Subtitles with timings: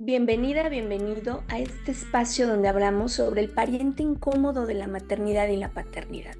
[0.00, 5.56] Bienvenida, bienvenido a este espacio donde hablamos sobre el pariente incómodo de la maternidad y
[5.56, 6.36] la paternidad.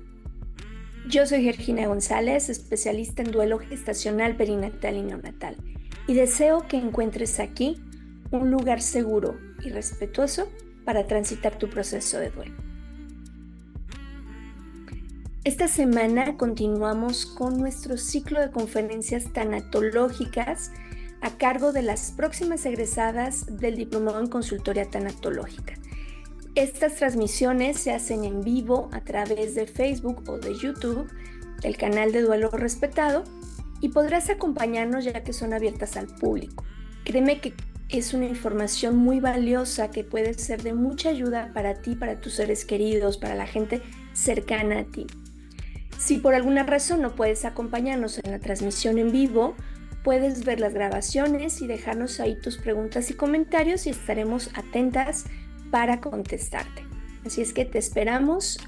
[1.08, 5.57] Yo soy Georgina González, especialista en duelo gestacional, perinatal y neonatal,
[6.07, 7.83] y deseo que encuentres aquí
[8.30, 10.48] un lugar seguro y respetuoso
[10.84, 12.54] para transitar tu proceso de duelo.
[15.43, 20.70] Esta semana continuamos con nuestro ciclo de conferencias tanatológicas
[21.21, 25.75] a cargo de las próximas egresadas del Diplomado en Consultoría Tanatológica.
[26.54, 31.08] Estas transmisiones se hacen en vivo a través de Facebook o de YouTube,
[31.63, 33.24] el canal de Duelo Respetado,
[33.80, 36.64] y podrás acompañarnos ya que son abiertas al público.
[37.04, 37.55] Créeme que
[37.88, 42.34] es una información muy valiosa que puede ser de mucha ayuda para ti, para tus
[42.34, 43.80] seres queridos, para la gente
[44.12, 45.06] cercana a ti.
[45.98, 49.55] Si por alguna razón no puedes acompañarnos en la transmisión en vivo,
[50.08, 55.26] Puedes ver las grabaciones y dejarnos ahí tus preguntas y comentarios y estaremos atentas
[55.70, 56.82] para contestarte.
[57.27, 58.58] Así es que te esperamos.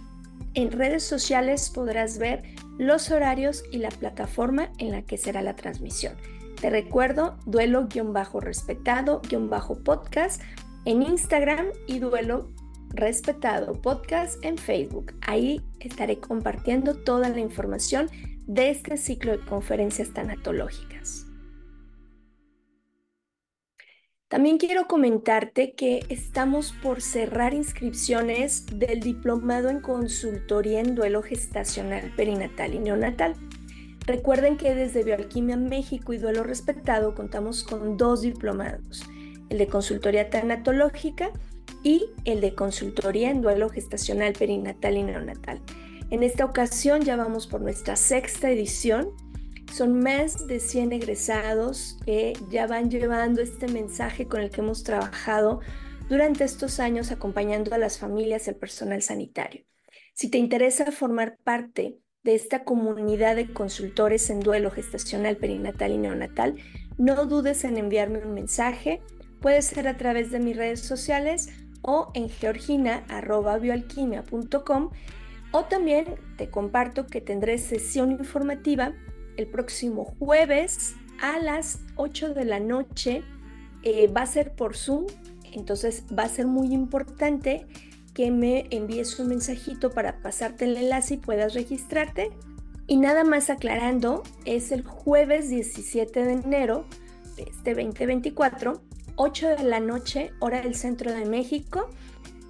[0.52, 2.42] En redes sociales podrás ver
[2.76, 6.14] los horarios y la plataforma en la que será la transmisión.
[6.60, 10.42] Te recuerdo duelo-respetado-podcast
[10.84, 12.50] en Instagram y duelo
[12.90, 15.14] respetado podcast en Facebook.
[15.22, 18.10] Ahí estaré compartiendo toda la información
[18.46, 21.29] de este ciclo de conferencias tanatológicas.
[24.30, 32.12] También quiero comentarte que estamos por cerrar inscripciones del diplomado en consultoría en duelo gestacional,
[32.14, 33.34] perinatal y neonatal.
[34.06, 39.02] Recuerden que desde Bioalquimia México y Duelo Respetado contamos con dos diplomados,
[39.48, 41.32] el de consultoría tanatológica
[41.82, 45.60] y el de consultoría en duelo gestacional, perinatal y neonatal.
[46.10, 49.08] En esta ocasión ya vamos por nuestra sexta edición.
[49.72, 54.82] Son más de 100 egresados que ya van llevando este mensaje con el que hemos
[54.82, 55.60] trabajado
[56.08, 59.64] durante estos años acompañando a las familias y al personal sanitario.
[60.12, 65.98] Si te interesa formar parte de esta comunidad de consultores en duelo gestacional, perinatal y
[65.98, 66.56] neonatal,
[66.98, 69.00] no dudes en enviarme un mensaje.
[69.40, 71.48] Puede ser a través de mis redes sociales
[71.82, 74.90] o en georgina.bioalquimia.com
[75.52, 76.06] o también
[76.36, 78.94] te comparto que tendré sesión informativa
[79.40, 83.22] el próximo jueves a las 8 de la noche.
[83.82, 85.06] Eh, va a ser por Zoom,
[85.52, 87.66] entonces va a ser muy importante
[88.14, 92.30] que me envíes un mensajito para pasarte el enlace y puedas registrarte.
[92.86, 96.86] Y nada más aclarando, es el jueves 17 de enero
[97.36, 98.82] de este 2024,
[99.16, 101.88] 8 de la noche, hora del centro de México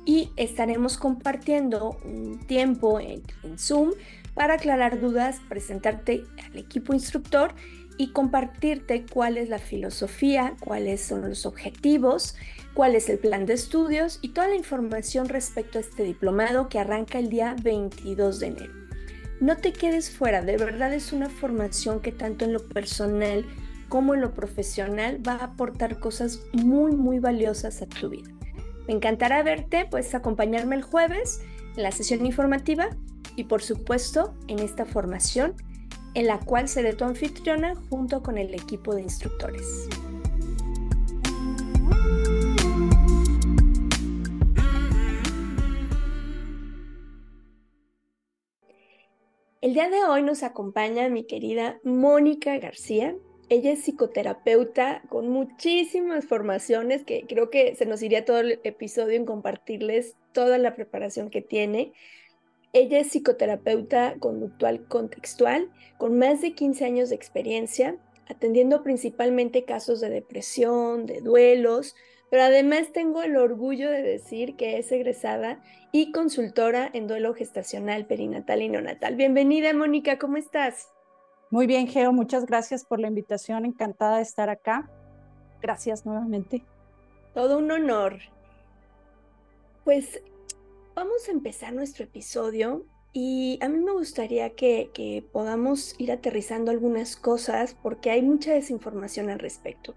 [0.05, 3.23] y estaremos compartiendo un tiempo en,
[3.59, 3.93] Zoom
[4.41, 7.53] para aclarar dudas, presentarte al equipo instructor
[7.99, 12.37] y compartirte cuál es la filosofía, cuáles son los objetivos,
[12.73, 16.79] cuál es el plan de estudios y toda la información respecto a este diplomado que
[16.79, 18.73] arranca el día 22 de enero.
[19.43, 23.45] No te quedes fuera, de verdad es una formación que tanto en lo personal
[23.91, 28.31] como en lo profesional va a aportar cosas muy, muy valiosas a tu vida.
[28.89, 31.43] Me encantará verte, puedes acompañarme el jueves
[31.77, 32.89] en la sesión informativa
[33.37, 35.55] y por supuesto en esta formación
[36.15, 39.89] en la cual seré tu anfitriona junto con el equipo de instructores.
[49.63, 53.15] El día de hoy nos acompaña mi querida Mónica García.
[53.51, 59.17] Ella es psicoterapeuta con muchísimas formaciones que creo que se nos iría todo el episodio
[59.17, 61.93] en compartirles toda la preparación que tiene.
[62.73, 65.69] Ella es psicoterapeuta conductual contextual
[65.99, 67.97] con más de 15 años de experiencia,
[68.29, 71.97] atendiendo principalmente casos de depresión, de duelos,
[72.31, 78.07] pero además tengo el orgullo de decir que es egresada y consultora en duelo gestacional,
[78.07, 79.17] perinatal y neonatal.
[79.17, 80.87] Bienvenida, Mónica, ¿cómo estás?
[81.51, 83.65] Muy bien, Geo, muchas gracias por la invitación.
[83.65, 84.89] Encantada de estar acá.
[85.61, 86.65] Gracias nuevamente.
[87.35, 88.19] Todo un honor.
[89.85, 90.23] Pues
[90.95, 96.71] vamos a empezar nuestro episodio y a mí me gustaría que, que, podamos ir aterrizando
[96.71, 99.97] algunas cosas porque hay mucha desinformación al respecto.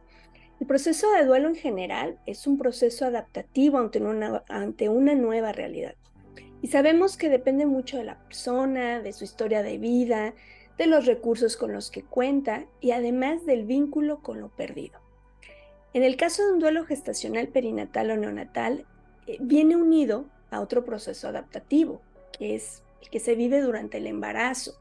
[0.59, 5.51] El proceso de duelo en general es un proceso adaptativo ante una, ante una nueva
[5.51, 5.93] realidad.
[6.63, 10.33] Y sabemos que depende mucho de la persona, de su historia de vida,
[10.77, 14.99] de los recursos con los que cuenta y además del vínculo con lo perdido.
[15.93, 18.85] En el caso de un duelo gestacional perinatal o neonatal,
[19.27, 22.01] eh, viene unido a otro proceso adaptativo,
[22.37, 24.75] que es el que se vive durante el embarazo.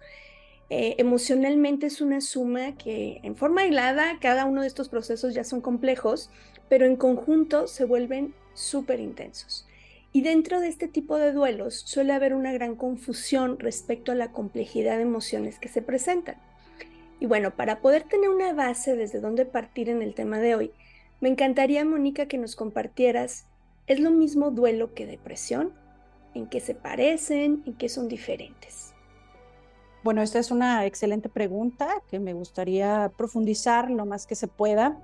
[0.71, 5.45] Eh, emocionalmente es una suma que en forma aislada, cada uno de estos procesos ya
[5.45, 6.31] son complejos,
[6.71, 9.67] pero en conjunto se vuelven súper intensos.
[10.13, 14.31] Y dentro de este tipo de duelos suele haber una gran confusión respecto a la
[14.31, 16.37] complejidad de emociones que se presentan.
[17.19, 20.73] Y bueno, para poder tener una base desde donde partir en el tema de hoy,
[21.21, 23.47] me encantaría, Mónica, que nos compartieras,
[23.87, 25.73] ¿es lo mismo duelo que depresión?
[26.35, 27.63] ¿En qué se parecen?
[27.65, 28.93] ¿En qué son diferentes?
[30.03, 34.99] Bueno, esta es una excelente pregunta que me gustaría profundizar lo más que se pueda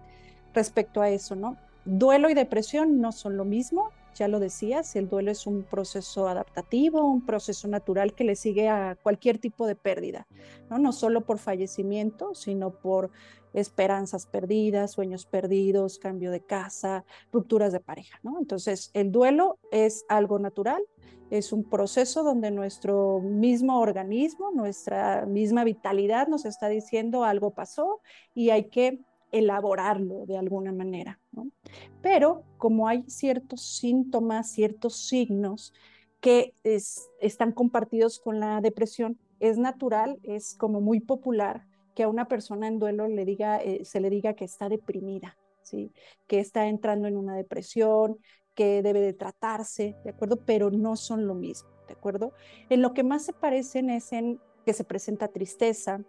[0.55, 1.56] respecto a eso, ¿no?
[1.84, 6.29] Duelo y depresión no son lo mismo, ya lo decías, el duelo es un proceso
[6.29, 10.26] adaptativo, un proceso natural que le sigue a cualquier tipo de pérdida,
[10.69, 13.11] no, no solo por fallecimiento, sino por
[13.55, 18.38] esperanzas perdidas, sueños perdidos, cambio de casa, rupturas de pareja, ¿no?
[18.38, 20.82] Entonces, el duelo es algo natural,
[21.31, 28.00] es un proceso donde nuestro mismo organismo, nuestra misma vitalidad nos está diciendo algo pasó
[28.35, 29.00] y hay que
[29.33, 31.21] elaborarlo de alguna manera.
[32.03, 35.73] Pero como hay ciertos síntomas, ciertos signos
[36.21, 36.55] que
[37.21, 41.65] están compartidos con la depresión, es natural, es como muy popular
[41.95, 45.93] que a una persona en duelo eh, se le diga que está deprimida, ¿sí?
[46.27, 48.19] que está entrando en una depresión,
[48.55, 50.45] que debe de tratarse, ¿de acuerdo?
[50.45, 52.33] Pero no son lo mismo, ¿de acuerdo?
[52.71, 56.03] En lo que más se parecen es en que se presenta tristeza,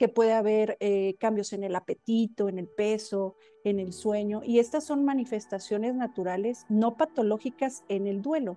[0.00, 4.58] que puede haber eh, cambios en el apetito, en el peso, en el sueño, y
[4.58, 8.56] estas son manifestaciones naturales no patológicas en el duelo,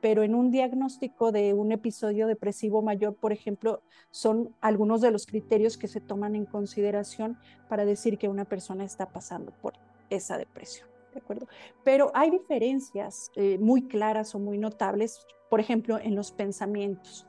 [0.00, 5.26] pero en un diagnóstico de un episodio depresivo mayor, por ejemplo, son algunos de los
[5.26, 7.38] criterios que se toman en consideración
[7.68, 9.74] para decir que una persona está pasando por
[10.10, 10.88] esa depresión.
[11.14, 11.46] ¿De acuerdo?
[11.84, 17.28] Pero hay diferencias eh, muy claras o muy notables, por ejemplo, en los pensamientos.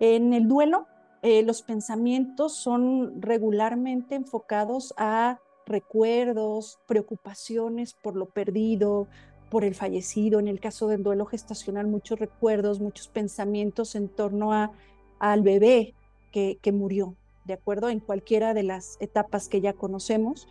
[0.00, 0.88] En el duelo,
[1.22, 9.06] eh, los pensamientos son regularmente enfocados a recuerdos, preocupaciones por lo perdido,
[9.50, 10.40] por el fallecido.
[10.40, 14.72] En el caso del duelo gestacional, muchos recuerdos, muchos pensamientos en torno a,
[15.18, 15.94] al bebé
[16.32, 17.90] que, murió, ¿de acuerdo?
[17.90, 20.48] En cualquiera de las etapas que ya conocemos.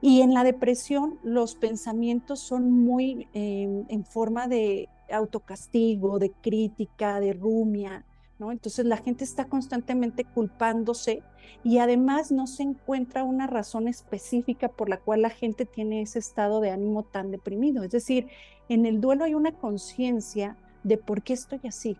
[0.00, 7.20] Y en la depresión, los pensamientos son muy eh, en forma de autocastigo, de crítica,
[7.20, 8.06] de rumia,
[8.50, 11.22] entonces la gente está constantemente culpándose
[11.62, 16.18] y además no se encuentra una razón específica por la cual la gente tiene ese
[16.18, 17.82] estado de ánimo tan deprimido.
[17.82, 18.28] Es decir,
[18.68, 21.96] en el duelo hay una conciencia de por qué estoy así,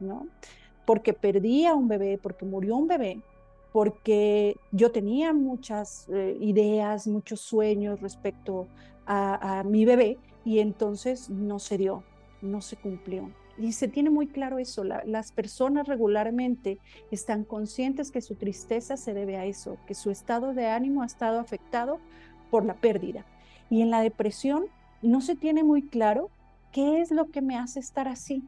[0.00, 0.26] ¿no?
[0.84, 3.20] Porque perdí a un bebé, porque murió un bebé,
[3.72, 8.66] porque yo tenía muchas eh, ideas, muchos sueños respecto
[9.06, 10.16] a mi bebé
[10.46, 12.02] y entonces no se dio,
[12.40, 13.28] no se cumplió.
[13.56, 16.78] Y se tiene muy claro eso, las personas regularmente
[17.10, 21.06] están conscientes que su tristeza se debe a eso, que su estado de ánimo ha
[21.06, 22.00] estado afectado
[22.50, 23.24] por la pérdida.
[23.70, 24.66] Y en la depresión
[25.02, 26.30] no se tiene muy claro
[26.72, 28.42] qué es lo que me hace estar así.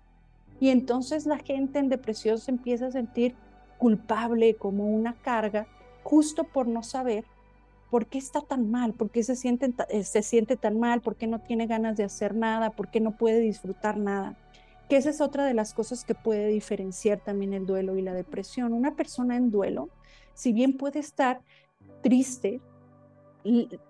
[0.59, 3.37] Y entonces la gente en depresión se empieza a sentir
[3.79, 5.67] culpable como una carga
[6.03, 7.25] justo por no saber
[7.91, 11.15] por qué está tan mal, por qué se siente, eh, se siente tan mal, por
[11.15, 14.37] qué no tiene ganas de hacer nada, por qué no puede disfrutar nada
[14.89, 18.15] que esa es otra de las cosas que puede diferenciar también el duelo y la
[18.15, 18.73] depresión.
[18.73, 19.89] Una persona en duelo,
[20.35, 21.41] si bien puede estar
[22.03, 22.61] triste,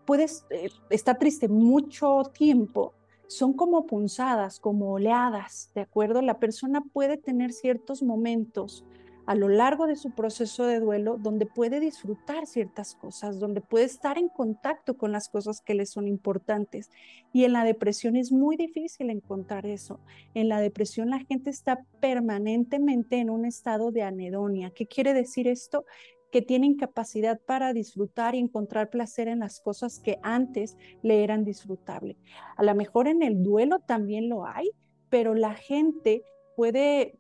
[0.05, 2.95] puede eh, estar triste mucho tiempo,
[3.29, 6.23] son como punzadas, como oleadas, ¿de acuerdo?
[6.23, 8.85] La persona puede tener ciertos momentos
[9.27, 13.85] a lo largo de su proceso de duelo donde puede disfrutar ciertas cosas, donde puede
[13.85, 16.91] estar en contacto con las cosas que le son importantes.
[17.33, 20.01] Y en la depresión es muy difícil encontrar eso.
[20.35, 24.71] En la depresión la gente está permanentemente en un estado de anedonia.
[24.71, 25.85] ¿Qué quiere decir esto?
[26.33, 31.45] que tienen capacidad para disfrutar y encontrar placer en las cosas que antes le eran
[31.45, 32.17] disfrutables.
[32.57, 34.71] A lo mejor en el duelo también lo hay,
[35.09, 36.25] pero la gente
[36.57, 37.19] puede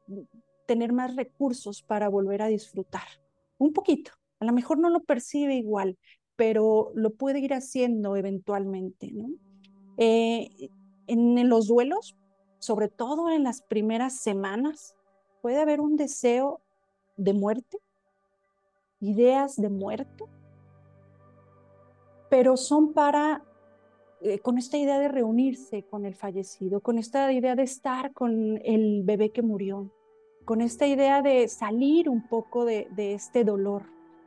[0.66, 3.06] tener más recursos para volver a disfrutar.
[3.58, 4.12] Un poquito.
[4.40, 5.96] A lo mejor no lo percibe igual,
[6.37, 9.12] pero lo puede ir haciendo eventualmente.
[9.96, 10.70] Eh,
[11.06, 12.16] en los duelos,
[12.58, 14.94] sobre todo en las primeras semanas,
[15.40, 16.61] puede haber un deseo
[17.16, 17.78] de muerte,
[19.00, 20.25] ideas de muerte,
[22.28, 23.44] pero son para,
[24.20, 28.61] eh, con esta idea de reunirse con el fallecido, con esta idea de estar con
[28.64, 29.92] el bebé que murió,
[30.46, 33.82] con esta idea de salir un poco de, este dolor,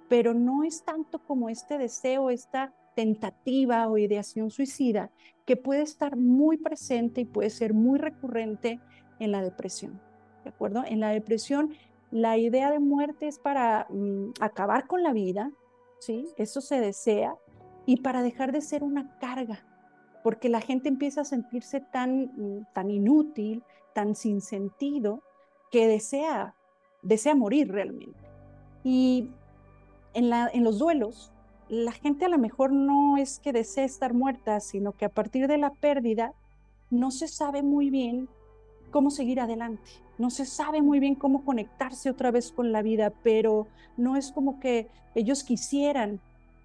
[0.09, 5.11] pero no es tanto como este deseo, esta tentativa o ideación suicida
[5.45, 8.81] que puede estar muy presente y puede ser muy recurrente
[9.19, 10.01] en la depresión.
[10.43, 10.83] ¿De acuerdo?
[10.85, 11.73] En la depresión,
[12.11, 15.51] la idea de muerte es para mm, acabar con la vida,
[15.99, 16.27] ¿sí?
[16.35, 17.33] Eso se desea
[17.85, 19.63] y para dejar de ser una carga,
[20.21, 25.23] porque la gente empieza a sentirse tan, tan inútil, tan sin sentido,
[25.71, 26.55] que desea,
[27.01, 28.19] desea morir realmente.
[28.83, 29.29] Y
[30.13, 31.31] en, la, en los duelos,
[31.69, 35.47] la gente a lo mejor no es que desee estar muerta, sino que a partir
[35.47, 36.33] de la pérdida
[36.89, 38.27] no se sabe muy bien
[38.89, 43.13] cómo seguir adelante, no se sabe muy bien cómo conectarse otra vez con la vida,
[43.23, 46.19] pero no es como que ellos quisieran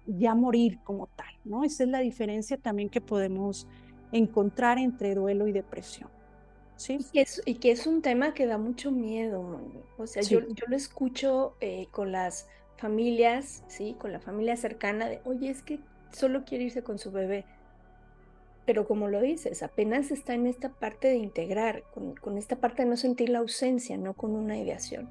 [0.07, 1.63] ya morir como tal, ¿no?
[1.63, 3.67] Esa es la diferencia también que podemos
[4.11, 6.09] encontrar entre duelo y depresión.
[6.77, 6.97] Sí.
[6.99, 9.61] Y, que es, y que es un tema que da mucho miedo,
[9.97, 13.95] O sea, yo, yo, lo escucho eh, con las familias, ¿sí?
[13.97, 15.79] Con la familia cercana de, oye, es que
[16.11, 17.45] solo quiere irse con su bebé.
[18.65, 22.89] Pero como lo dices, apenas está en esta parte de integrar, con, esta parte de
[22.89, 25.09] no sentir la ausencia, no con una ideación.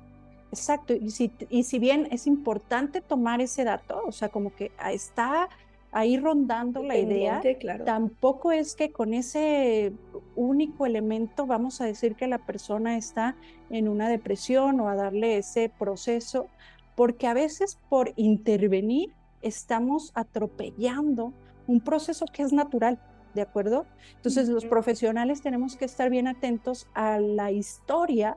[0.51, 4.71] Exacto, y si, y si bien es importante tomar ese dato, o sea, como que
[4.93, 5.49] está
[5.95, 7.41] ahí rondando la idea,
[7.85, 9.93] tampoco es que con ese
[10.35, 13.37] único elemento vamos a decir que la persona está
[13.71, 16.49] en una depresión o a darle ese proceso,
[16.97, 21.33] porque a veces por intervenir estamos atropellando
[21.69, 22.99] un proceso que es natural,
[23.33, 23.87] ¿de acuerdo?
[24.17, 28.37] Entonces los profesionales tenemos que estar bien atentos a la historia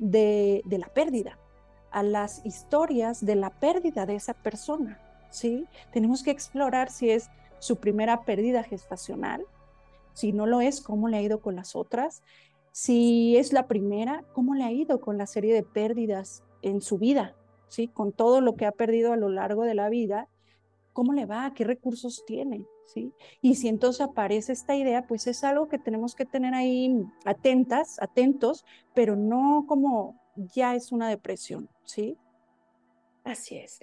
[0.00, 1.38] de, la pérdida,
[1.92, 5.00] a las historias de la pérdida de esa persona,
[5.36, 5.66] ¿sí?
[5.92, 7.28] Tenemos que explorar si es
[7.58, 9.44] su primera pérdida gestacional,
[10.14, 12.22] si no lo es, cómo le ha ido con las otras,
[12.72, 16.96] si es la primera, cómo le ha ido con la serie de pérdidas en su
[16.96, 17.36] vida,
[17.68, 17.88] ¿sí?
[17.88, 20.28] Con todo lo que ha perdido a lo largo de la vida,
[20.94, 21.52] ¿cómo le va?
[21.54, 22.64] ¿Qué recursos tiene?
[22.86, 23.12] ¿Sí?
[23.42, 28.00] Y si entonces aparece esta idea, pues es algo que tenemos que tener ahí atentas,
[28.00, 28.64] atentos,
[28.94, 30.18] pero no como
[30.54, 32.16] ya es una depresión, ¿sí?
[33.26, 33.78] Así es.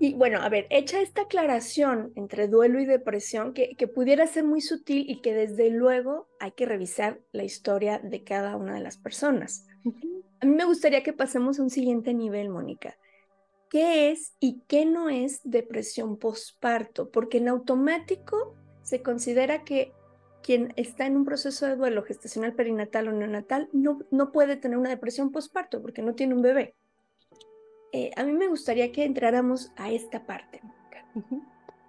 [0.00, 4.44] Y bueno, a ver, hecha esta aclaración entre duelo y depresión, que, que, pudiera ser
[4.44, 8.80] muy sutil y que desde luego hay que revisar la historia de cada una de
[8.80, 9.66] las personas.
[10.40, 12.96] A mí me gustaría que pasemos a un siguiente nivel, Mónica
[13.68, 19.92] qué es y qué no es depresión postparto, porque en automático se considera que
[20.42, 24.78] quien está en un proceso de duelo gestacional perinatal o neonatal no, no puede tener
[24.78, 26.74] una depresión postparto porque no tiene un bebé.
[27.92, 30.60] Eh, a mí me gustaría que entráramos a esta parte.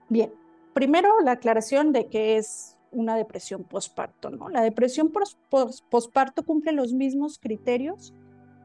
[0.08, 0.34] Bien,
[0.74, 4.50] primero la aclaración de qué es una depresión postparto, ¿no?
[4.50, 5.12] La depresión
[5.50, 8.14] postparto cumple los mismos criterios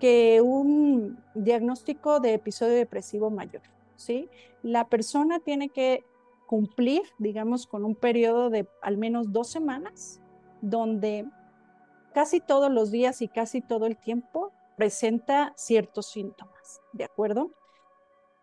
[0.01, 3.63] que un diagnóstico de episodio depresivo mayor,
[3.97, 4.29] ¿sí?
[4.63, 6.05] La persona tiene que
[6.47, 10.21] cumplir, digamos, con un periodo de al menos dos semanas,
[10.61, 11.27] donde
[12.13, 16.54] casi todos los días y casi todo el tiempo presenta ciertos síntomas,
[16.93, 17.51] ¿de acuerdo?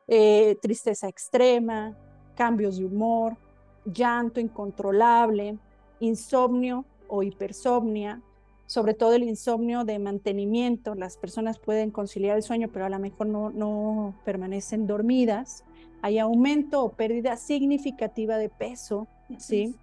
[0.08, 1.98] Eh, tristeza extrema,
[2.36, 3.38] cambios de humor,
[3.86, 5.58] llanto incontrolable,
[6.00, 8.22] insomnio o hipersomnia,
[8.66, 10.96] sobre todo el insomnio de mantenimiento.
[10.96, 15.64] Las personas pueden conciliar el sueño, pero a lo mejor no, no permanecen dormidas.
[16.02, 19.76] Hay aumento o pérdida significativa de peso, ¿sí?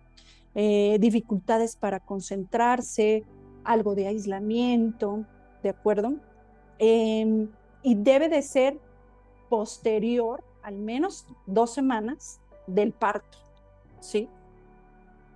[0.54, 3.25] Eh, dificultades para concentrarse,
[3.62, 5.25] algo de aislamiento,
[5.62, 6.14] ¿de acuerdo?
[6.78, 7.49] Em,
[7.82, 8.78] y debe de ser
[9.49, 13.38] posterior, al menos dos semanas del parto,
[14.00, 14.28] ¿sí?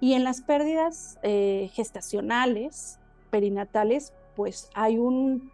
[0.01, 2.99] Y en las pérdidas eh, gestacionales,
[3.31, 5.53] perinatales, pues hay un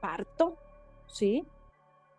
[0.00, 0.56] parto,
[1.06, 1.44] ¿sí?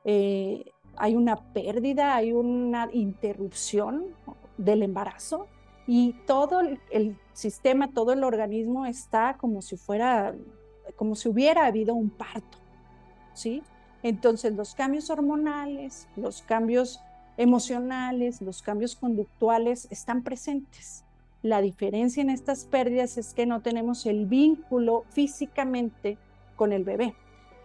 [0.03, 4.07] Eh, hay una pérdida, hay una interrupción
[4.57, 5.47] del embarazo
[5.87, 10.35] y todo el, sistema, todo el organismo está como si fuera,
[10.95, 12.57] como si hubiera habido un parto,
[13.33, 13.63] ¿sí?
[14.03, 17.01] Entonces los cambios hormonales, los cambios
[17.37, 21.03] emocionales, los cambios conductuales están presentes.
[21.43, 26.17] La diferencia en estas pérdidas es que no tenemos el vínculo físicamente
[26.55, 27.15] con el bebé,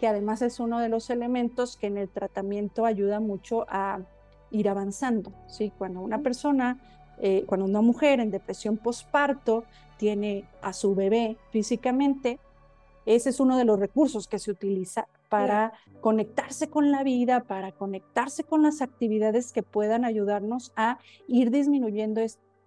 [0.00, 4.00] que además es uno de los elementos que en el tratamiento ayuda mucho a
[4.50, 5.33] ir avanzando.
[5.47, 5.73] ¿sí?
[5.76, 6.78] Cuando una persona,
[7.19, 9.64] eh, cuando una mujer en depresión postparto
[9.99, 12.38] tiene a su bebé físicamente,
[13.05, 17.73] ese es uno de los recursos que se utiliza para conectarse con la vida, para
[17.73, 22.21] conectarse con las actividades que puedan ayudarnos a ir disminuyendo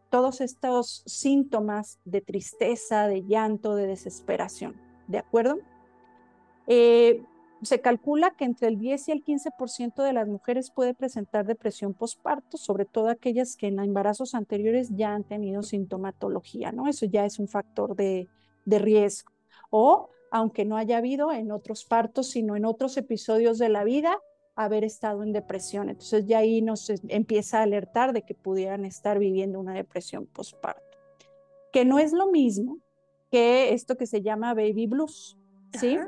[0.10, 4.76] todos estos síntomas de tristeza, de llanto, de desesperación.
[5.08, 5.60] ¿De acuerdo?
[6.68, 7.24] Eh,
[7.62, 11.94] se calcula que entre el 10 y el 15% de las mujeres puede presentar depresión
[11.94, 16.88] postparto, sobre todo aquellas que en embarazos anteriores ya han tenido sintomatología, ¿no?
[16.88, 18.30] Eso ya es un factor de,
[18.66, 19.32] de riesgo.
[19.70, 24.18] O aunque no haya habido en otros partos, sino en otros episodios de la vida,
[24.56, 25.90] haber estado en depresión.
[25.90, 30.84] Entonces ya ahí nos empieza a alertar de que pudieran estar viviendo una depresión postparto.
[31.72, 32.80] que no es lo mismo
[33.32, 35.38] que esto que se llama baby blues,
[35.80, 36.00] ¿sí?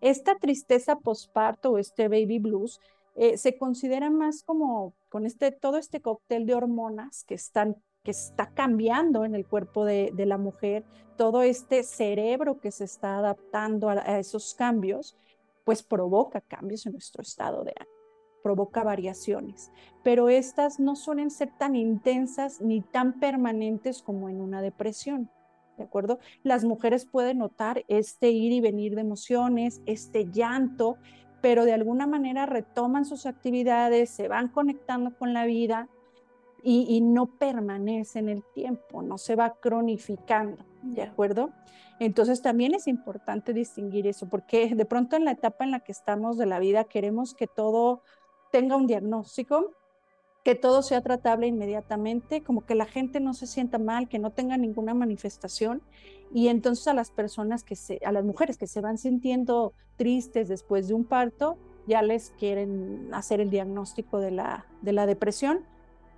[0.00, 2.80] Esta tristeza postparto o este baby blues
[3.14, 8.10] eh, se considera más como con este, todo este cóctel de hormonas que están que
[8.10, 10.84] está cambiando en el cuerpo de, la mujer,
[11.16, 15.16] todo este cerebro que se está adaptando a, esos cambios,
[15.64, 17.96] pues provoca cambios en nuestro estado de ánimo,
[18.42, 24.60] provoca variaciones, pero estas no suelen ser tan intensas ni tan permanentes como en una
[24.60, 25.30] depresión.
[25.78, 26.20] ¿De acuerdo?
[26.44, 30.98] Las mujeres pueden notar este ir y venir de emociones, este llanto,
[31.40, 35.88] pero de alguna manera retoman sus actividades, se van conectando con la vida
[36.66, 41.50] y, no permanece en el tiempo, no se va cronificando, ¿de acuerdo?
[42.00, 45.92] Entonces también es importante distinguir eso, porque de pronto en la etapa en la que
[45.92, 48.00] estamos de la vida queremos que todo
[48.50, 49.72] tenga un diagnóstico,
[50.42, 54.30] que todo sea tratable inmediatamente, como que la gente no se sienta mal, que no
[54.30, 55.82] tenga ninguna manifestación.
[56.32, 60.48] Y entonces a las personas que se, a las mujeres que se van sintiendo tristes
[60.48, 65.66] después de un parto, ya les quieren hacer el diagnóstico de la, de la depresión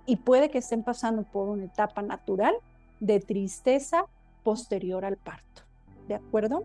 [0.07, 2.55] y puede que estén pasando por una etapa natural
[2.99, 4.05] de tristeza
[4.43, 5.61] posterior al parto.
[6.07, 6.63] ¿De acuerdo?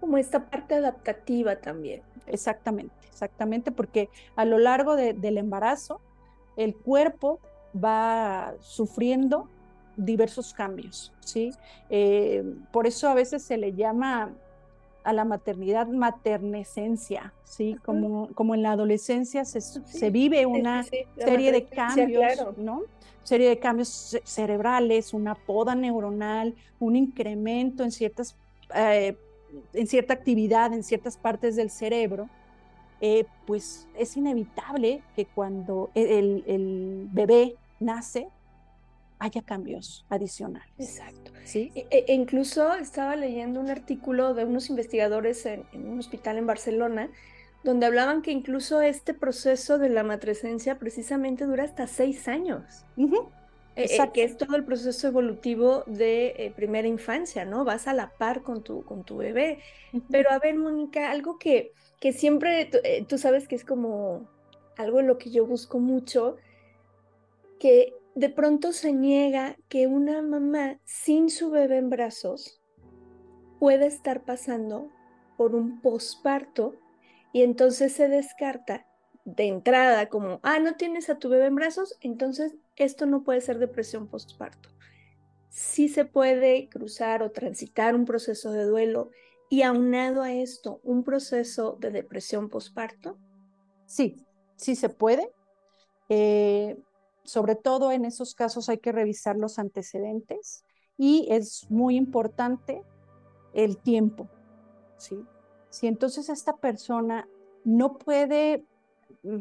[0.00, 2.00] Como esta parte adaptativa también.
[2.26, 6.00] Exactamente, exactamente, porque a lo largo del embarazo
[6.56, 7.40] el cuerpo
[7.76, 9.48] va sufriendo
[9.96, 11.52] diversos cambios, ¿sí?
[11.90, 14.30] Eh, por eso a veces se le llama
[15.04, 17.76] a la maternidad maternescencia, ¿sí?
[17.84, 20.84] Como, como en la adolescencia se, se vive una
[21.16, 22.82] serie de cambios, ¿no?
[23.22, 28.34] Serie de cambios cerebrales, una poda neuronal, un incremento en ciertas,
[28.74, 29.16] eh,
[29.72, 32.28] en cierta actividad, en ciertas partes del cerebro,
[33.00, 38.28] eh, pues es inevitable que cuando el, el bebé nace,
[39.20, 40.72] haya cambios adicionales.
[40.78, 41.30] Exacto.
[41.44, 41.70] ¿Sí?
[41.74, 47.10] E, e, incluso estaba leyendo un artículo de unos investigadores en, un hospital en Barcelona
[47.62, 52.86] donde hablaban que incluso este proceso de la matrescencia precisamente dura hasta seis años.
[53.76, 54.14] E, Exacto.
[54.14, 57.64] que es todo el proceso evolutivo de eh, primera infancia, ¿no?
[57.64, 59.58] Vas a la par con tu, con tu bebé.
[60.10, 64.26] Pero a ver, Mónica, algo que, que siempre eh, tú sabes que es como
[64.78, 66.38] algo en lo que yo busco mucho,
[67.58, 72.60] que de pronto se niega que una mamá sin su bebé en brazos
[73.58, 74.88] puede estar pasando
[75.36, 76.74] por un posparto
[77.32, 78.86] y entonces se descarta
[79.24, 83.40] de entrada como, ah, no tienes a tu bebé en brazos, entonces esto no puede
[83.40, 84.70] ser depresión postparto.
[85.48, 89.10] Sí se puede cruzar o transitar un proceso de duelo
[89.48, 93.18] y aunado a esto, un proceso de depresión postparto.
[93.86, 94.24] Sí,
[94.56, 95.32] sí se puede.
[96.08, 96.76] Eh,
[97.30, 100.64] sobre todo en esos casos hay que revisar los antecedentes
[100.98, 102.82] y es muy importante
[103.54, 104.28] el tiempo.
[104.96, 105.24] ¿sí?
[105.68, 107.28] Si entonces esta persona
[107.64, 108.64] no puede
[109.22, 109.38] mm,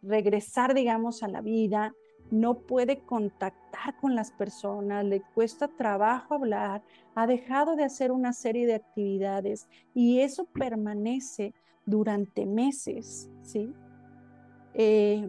[0.00, 1.94] regresar, digamos, a la vida,
[2.30, 6.82] no puede contactar con las personas, le cuesta trabajo hablar,
[7.14, 11.52] ha dejado de hacer una serie de actividades y eso permanece
[11.84, 13.74] durante meses, ¿sí?
[14.72, 15.28] Eh,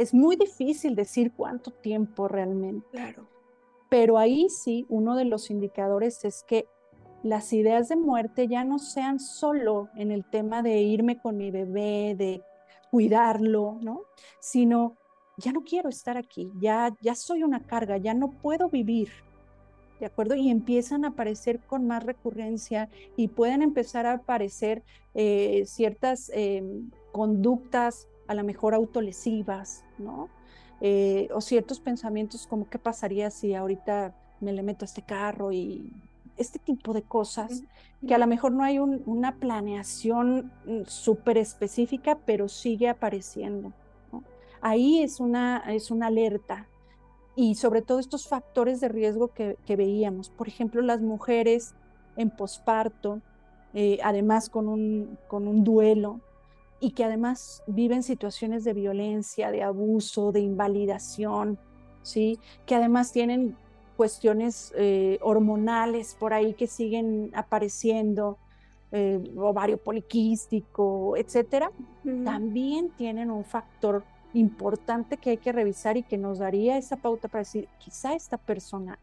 [0.00, 2.88] es muy difícil decir cuánto tiempo realmente.
[2.90, 3.26] Claro.
[3.90, 6.66] Pero ahí sí, uno de los indicadores es que
[7.22, 11.50] las ideas de muerte ya no sean solo en el tema de irme con mi
[11.50, 12.42] bebé, de
[12.90, 14.02] cuidarlo, ¿no?
[14.38, 14.96] Sino
[15.36, 19.10] ya no quiero estar aquí, ya ya soy una carga, ya no puedo vivir.
[19.98, 20.34] ¿De acuerdo?
[20.34, 24.82] Y empiezan a aparecer con más recurrencia y pueden empezar a aparecer
[25.12, 30.28] eh, ciertas em, conductas a lo mejor autolesivas, ¿no?
[30.80, 35.50] Eh, o ciertos pensamientos como qué pasaría si ahorita me le meto a este carro
[35.50, 35.92] y
[36.36, 37.64] este tipo de cosas,
[38.06, 43.72] que a lo mejor no hay una planeación mm, súper específica, pero sigue apareciendo.
[44.60, 46.68] Ahí es una, es una alerta.
[47.34, 50.30] Y sobre todo estos factores de riesgo que, veíamos.
[50.30, 51.74] Por ejemplo, las mujeres
[52.16, 53.22] en posparto,
[53.74, 56.20] eh, además con un, con un duelo,
[56.80, 61.58] y que además viven situaciones de violencia, de abuso, de invalidación,
[62.02, 62.38] ¿sí?
[62.66, 63.56] que además tienen
[63.96, 68.38] cuestiones eh, hormonales por ahí que siguen apareciendo,
[68.92, 71.70] eh, ovario poliquístico, etcétera,
[72.24, 77.28] también tienen un factor importante que hay que revisar y que nos daría esa pauta
[77.28, 78.98] para decir, quizá esta persona,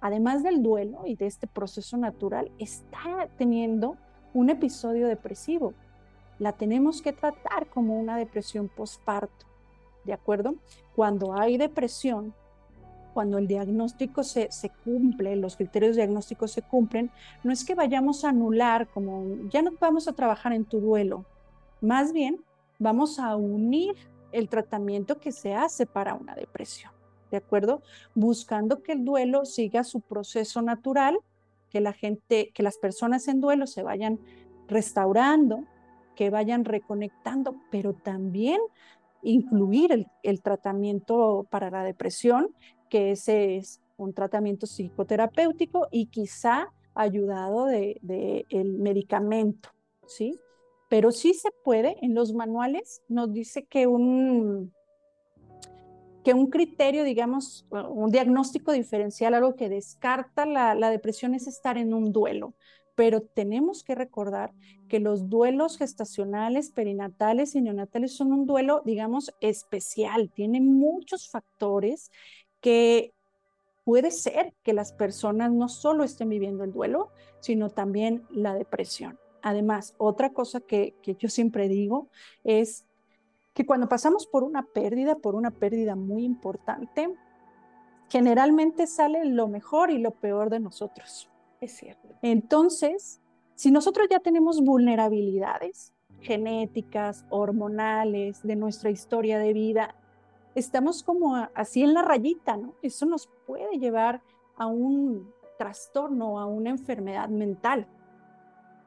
[0.00, 3.96] además del duelo y de este proceso natural, está teniendo
[4.34, 5.74] un episodio depresivo
[6.38, 9.46] la tenemos que tratar como una depresión postparto,
[10.04, 10.54] ¿de acuerdo?
[10.94, 12.34] Cuando hay depresión,
[13.12, 17.10] cuando el diagnóstico se, se, cumple, los criterios diagnósticos se cumplen,
[17.44, 21.24] no es que vayamos a anular como ya no vamos a trabajar en tu duelo,
[21.80, 22.42] más bien
[22.78, 23.94] vamos a unir
[24.32, 26.92] el tratamiento que se hace para una depresión,
[27.30, 27.82] ¿de acuerdo?
[28.16, 31.16] Buscando que el duelo siga su proceso natural,
[31.70, 34.18] que la gente, que las personas en duelo se vayan
[34.66, 35.64] restaurando,
[36.14, 38.60] que vayan reconectando, pero también
[39.22, 42.54] incluir el, tratamiento para la depresión,
[42.88, 49.70] que ese es un tratamiento psicoterapéutico y quizá ayudado de, de, el medicamento,
[50.06, 50.38] ¿sí?
[50.88, 54.72] Pero sí se puede, en los manuales nos dice que un,
[56.22, 61.78] que un criterio, digamos, un diagnóstico diferencial, algo que descarta la, la depresión es estar
[61.78, 62.54] en un duelo
[62.94, 64.52] pero tenemos que recordar
[64.88, 72.10] que los duelos gestacionales, perinatales y neonatales son un duelo, digamos, especial, tienen muchos factores
[72.60, 73.12] que
[73.84, 79.18] puede ser que las personas no solo estén viviendo el duelo, sino también la depresión.
[79.42, 82.08] Además, otra cosa que, que yo siempre digo
[82.44, 82.86] es
[83.52, 87.10] que cuando pasamos por una pérdida, por una pérdida muy importante,
[88.08, 91.28] generalmente sale lo mejor y lo peor de nosotros.
[92.22, 93.20] Entonces,
[93.54, 99.94] si nosotros ya tenemos vulnerabilidades genéticas, hormonales, de nuestra historia de vida,
[100.54, 102.74] estamos como así en la rayita, ¿no?
[102.82, 104.22] Eso nos puede llevar
[104.56, 107.86] a un trastorno, a una enfermedad mental,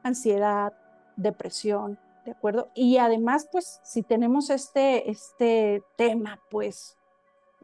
[0.02, 0.72] ansiedad,
[1.16, 2.70] depresión, ¿de acuerdo?
[2.74, 6.96] Y además, pues, si tenemos este, este tema, pues,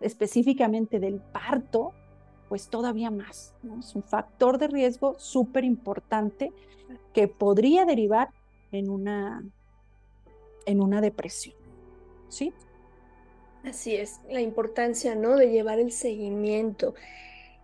[0.01, 1.93] específicamente del parto,
[2.55, 3.53] pues todavía más.
[3.81, 6.53] Es un factor de riesgo súper importante
[7.13, 8.29] que podría derivar
[8.71, 9.43] en una,
[10.65, 11.57] en una depresión.
[12.29, 12.53] ¿Sí?
[13.65, 15.35] Así es, la importancia, ¿no?
[15.35, 16.95] De llevar el seguimiento,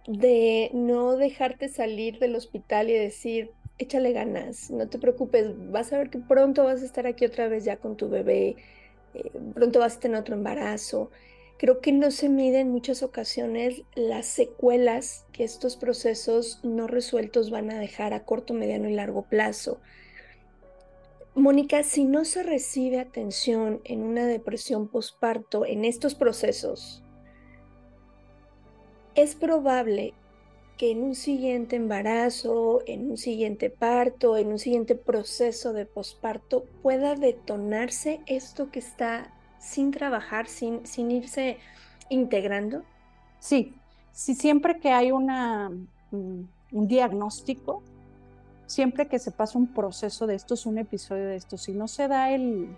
[0.08, 5.98] de no dejarte salir del hospital y decir, échale ganas, no te preocupes, vas a
[5.98, 8.56] ver que pronto vas a estar aquí otra vez ya con tu bebé,
[9.14, 11.12] eh, pronto vas a tener otro embarazo.
[11.60, 17.50] Creo que no se mide en muchas ocasiones las secuelas que estos procesos no resueltos
[17.50, 19.78] van a dejar a corto, mediano y largo plazo.
[21.34, 27.04] Mónica, si no se recibe atención en una depresión postparto en estos procesos,
[29.14, 30.14] es probable
[30.78, 36.64] que en un siguiente embarazo, en un siguiente parto, en un siguiente proceso de posparto
[36.80, 41.58] pueda detonarse esto que está sin trabajar, sin, sin irse
[42.08, 42.82] integrando?
[43.38, 43.76] Sí,
[44.10, 45.70] sí, siempre que hay una,
[46.10, 46.42] mm,
[46.72, 47.82] un diagnóstico,
[48.66, 52.08] siempre que se pasa un proceso de estos, un episodio de estos, si no se
[52.08, 52.76] da el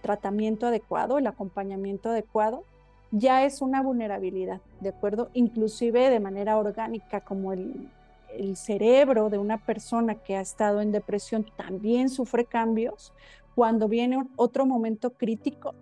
[0.00, 2.64] tratamiento adecuado, el acompañamiento adecuado,
[3.10, 5.30] ya es una vulnerabilidad, ¿de acuerdo?
[5.34, 7.90] Inclusive de manera orgánica, como el,
[8.32, 13.12] el cerebro de una persona que ha estado en depresión también sufre cambios,
[13.56, 15.74] cuando viene otro momento crítico,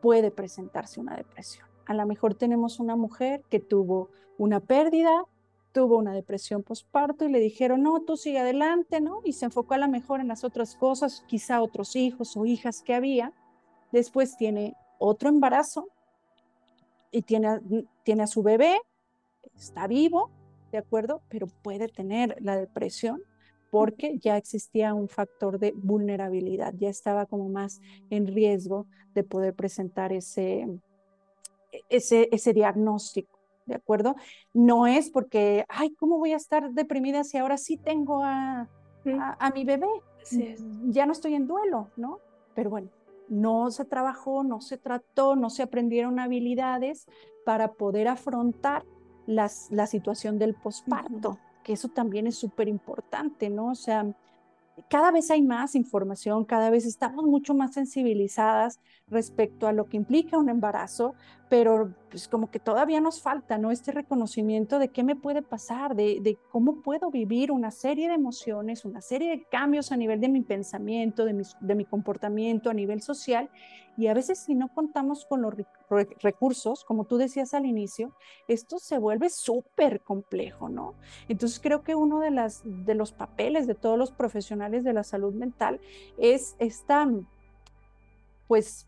[0.00, 1.66] puede presentarse una depresión.
[1.86, 5.24] A lo mejor tenemos una mujer que tuvo una pérdida,
[5.72, 9.20] tuvo una depresión postparto y le dijeron, no, tú sigue adelante, ¿no?
[9.24, 12.82] Y se enfocó a lo mejor en las otras cosas, quizá otros hijos o hijas
[12.82, 13.32] que había.
[13.92, 15.88] Después tiene otro embarazo
[17.10, 17.60] y tiene,
[18.02, 18.80] tiene a su bebé,
[19.54, 20.30] está vivo,
[20.72, 21.22] ¿de acuerdo?
[21.28, 23.22] Pero puede tener la depresión
[23.70, 27.80] porque ya existía un factor de vulnerabilidad, ya estaba como más
[28.10, 30.68] en riesgo de poder presentar ese,
[31.88, 34.16] ese, ese diagnóstico, ¿de acuerdo?
[34.52, 38.68] No es porque, ay, ¿cómo voy a estar deprimida si ahora sí tengo a,
[39.38, 39.88] a, mi bebé?
[40.88, 42.18] Ya no estoy en duelo, ¿no?
[42.54, 42.90] Pero bueno,
[43.28, 47.06] no se trabajó, no se trató, no se aprendieron habilidades
[47.44, 48.84] para poder afrontar
[49.26, 53.68] las, la situación del posparto que eso también es súper importante, ¿no?
[53.68, 54.06] O sea,
[54.88, 59.96] cada vez hay más información, cada vez estamos mucho más sensibilizadas respecto a lo que
[59.96, 61.14] implica un embarazo,
[61.50, 63.72] pero pues como que todavía nos falta, ¿no?
[63.72, 68.14] Este reconocimiento de qué me puede pasar, de, de, cómo puedo vivir una serie de
[68.14, 72.70] emociones, una serie de cambios a nivel de mi pensamiento, de mi, de mi comportamiento,
[72.70, 73.50] a nivel social.
[73.96, 75.52] Y a veces si no contamos con los
[76.22, 78.14] recursos, como tú decías al inicio,
[78.46, 80.94] esto se vuelve súper complejo, ¿no?
[81.28, 85.02] Entonces creo que uno de, las, de los papeles de todos los profesionales de la
[85.02, 85.80] salud mental
[86.16, 87.10] es esta,
[88.46, 88.86] pues,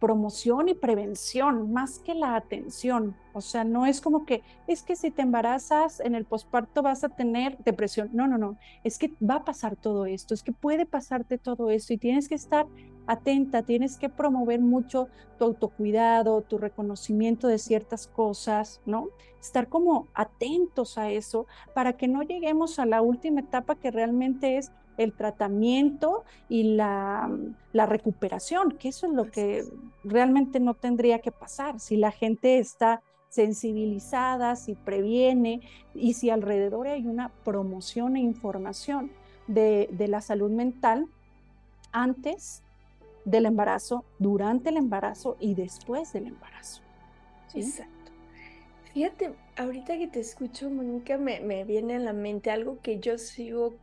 [0.00, 3.14] promoción y prevención más que la atención.
[3.34, 7.04] O sea, no es como que es que si te embarazas en el posparto vas
[7.04, 8.08] a tener depresión.
[8.12, 8.56] No, no, no.
[8.82, 12.28] Es que va a pasar todo esto, es que puede pasarte todo esto y tienes
[12.28, 12.66] que estar
[13.06, 15.08] atenta, tienes que promover mucho
[15.38, 19.08] tu autocuidado, tu reconocimiento de ciertas cosas, ¿no?
[19.40, 24.56] Estar como atentos a eso para que no lleguemos a la última etapa que realmente
[24.56, 27.30] es el tratamiento y la,
[27.72, 29.64] la, recuperación, que eso es lo que
[30.04, 31.80] realmente no tendría que pasar.
[31.80, 35.62] Si la gente está sensibilizada, si previene
[35.94, 39.10] y si alrededor hay una promoción e información
[39.46, 41.06] de, de la salud mental
[41.92, 42.62] antes
[43.24, 46.82] del embarazo, durante el embarazo y después del embarazo.
[47.54, 48.12] Exacto.
[48.92, 53.18] Fíjate, ahorita que te escucho, Mónica, me, me, viene a la mente algo que yo
[53.18, 53.74] sigo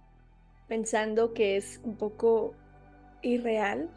[0.67, 2.53] pensando que es un poco
[3.21, 3.89] irreal.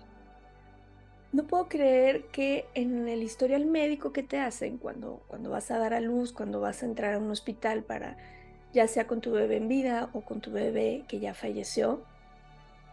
[1.32, 5.78] No puedo creer que en el historial médico que te hacen cuando, cuando vas a
[5.78, 8.16] dar a luz, cuando vas a entrar a un hospital para,
[8.72, 12.02] ya sea con tu bebé en vida o con tu bebé que ya falleció,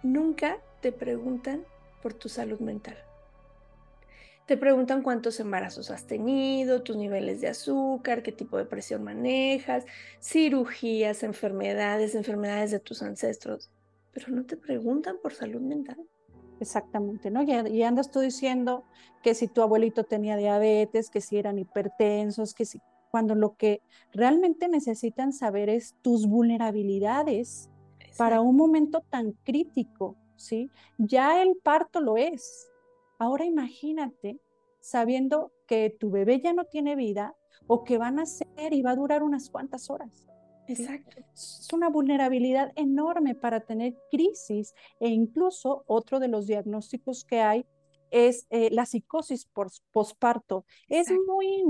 [0.04, 1.64] nunca te preguntan
[2.02, 3.07] por tu salud mental.
[4.48, 9.86] Te preguntan cuántos embarazos has tenido, tus niveles de azúcar, qué tipo de presión manejas,
[10.22, 13.70] cirugías, enfermedades, enfermedades de tus ancestros,
[14.14, 15.98] pero no te preguntan por salud mental.
[16.62, 17.44] Exactamente, ¿no?
[17.44, 18.86] Y, andas tú diciendo
[19.22, 22.80] que si tu abuelito tenía diabetes, que si eran hipertensos, que si,
[23.12, 23.82] cuando lo que
[24.14, 27.70] realmente necesitan saber es tus vulnerabilidades
[28.18, 30.72] para un momento tan crítico, ¿sí?
[30.98, 32.72] Ya el parto lo es,
[33.18, 34.40] Ahora imagínate
[34.80, 37.36] sabiendo que tu bebé ya no tiene vida
[37.68, 40.24] o que va a nacer y va a durar unas cuantas horas.
[40.68, 41.22] Exacto.
[41.34, 47.66] Es una vulnerabilidad enorme para tener crisis e incluso otro de los diagnósticos que hay
[48.12, 49.50] es eh, la psicosis
[49.92, 50.66] posparto.
[50.88, 51.64] Es muy,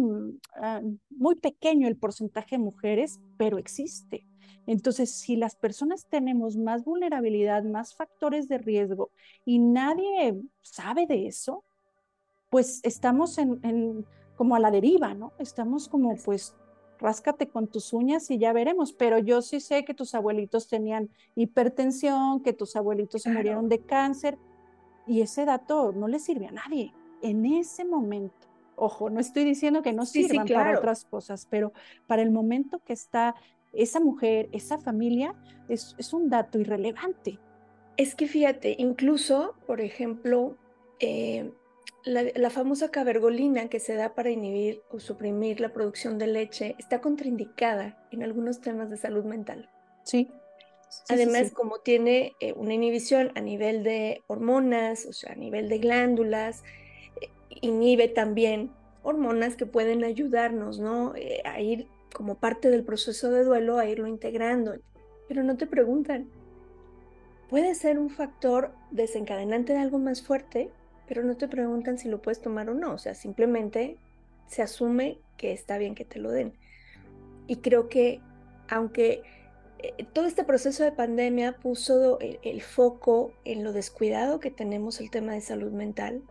[0.55, 4.25] ah, muy pequeño el porcentaje de mujeres, pero existe.
[4.67, 9.09] Entonces, si las personas tenemos más vulnerabilidad, más factores de riesgo
[9.45, 11.63] y nadie sabe de eso,
[12.49, 15.31] pues estamos en, como a la deriva, ¿no?
[15.39, 16.53] Estamos como pues
[16.99, 21.09] ráscate con tus uñas y ya veremos, pero yo sí sé que tus abuelitos tenían
[21.35, 24.37] hipertensión, que tus abuelitos se murieron de cáncer
[25.05, 28.47] y ese dato no le sirve a nadie en ese momento.
[28.75, 31.73] Ojo, no estoy diciendo que no sirvan para otras cosas, pero
[32.05, 33.35] para el momento que está
[33.77, 35.35] esa mujer, esa familia,
[35.69, 37.39] es, un dato irrelevante.
[37.95, 40.57] Es que fíjate, incluso, por ejemplo,
[40.99, 41.51] eh,
[42.03, 47.01] la, famosa cabergolina que se da para inhibir o suprimir la producción de leche está
[47.01, 49.69] contraindicada en algunos temas de salud mental.
[50.03, 50.29] Sí.
[51.09, 55.79] Además, como tiene eh, una inhibición a nivel de hormonas, o sea, a nivel de
[55.79, 56.63] glándulas,
[57.21, 57.29] eh,
[57.61, 58.71] inhibe también
[59.03, 61.13] hormonas que pueden ayudarnos, ¿no?
[61.45, 64.73] a ir como parte del proceso de duelo a irlo integrando,
[65.27, 66.27] pero no te preguntan.
[67.47, 70.71] Puede ser un factor desencadenante de algo más fuerte,
[71.07, 73.97] pero no te preguntan si lo puedes tomar o no, o sea, simplemente
[74.47, 76.53] se asume que está bien que te lo den.
[77.45, 78.19] Y creo que
[78.67, 79.21] aunque
[79.77, 84.99] eh, todo este proceso de pandemia puso el, el, foco en lo descuidado que tenemos
[85.01, 86.23] el tema de salud mental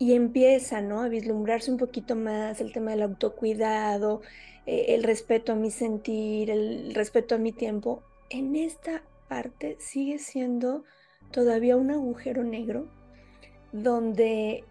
[0.00, 1.02] y empieza ¿no?
[1.02, 4.22] a vislumbrarse un poquito más el tema del autocuidado,
[4.64, 10.18] eh, el respeto a mi sentir, el respeto a mi tiempo, en esta parte sigue
[10.18, 10.84] siendo
[11.30, 12.88] todavía un agujero negro
[13.72, 14.64] donde